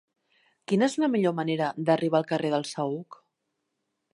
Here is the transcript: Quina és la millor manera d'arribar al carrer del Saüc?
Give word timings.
Quina 0.71 0.87
és 0.91 0.95
la 1.03 1.09
millor 1.15 1.35
manera 1.41 1.67
d'arribar 1.91 2.21
al 2.21 2.27
carrer 2.33 2.51
del 2.55 2.67
Saüc? 2.71 3.19